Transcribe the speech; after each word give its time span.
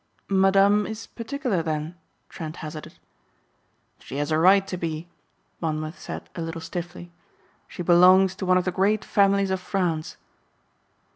"Madame 0.31 0.87
is 0.87 1.05
particular 1.05 1.61
then?" 1.61 1.93
Trent 2.27 2.55
hazarded. 2.65 2.95
"She 3.99 4.15
has 4.17 4.31
a 4.31 4.39
right 4.39 4.65
to 4.65 4.75
be," 4.75 5.07
Monmouth 5.61 5.99
said 5.99 6.27
a 6.33 6.41
little 6.41 6.59
stiffly, 6.59 7.11
"she 7.67 7.83
belongs 7.83 8.33
to 8.37 8.45
one 8.47 8.57
of 8.57 8.65
the 8.65 8.71
great 8.71 9.05
families 9.05 9.51
of 9.51 9.59
France." 9.59 10.17